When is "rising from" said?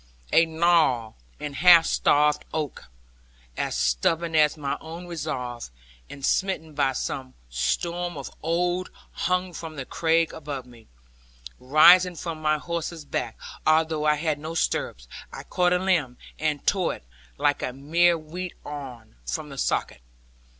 11.59-12.41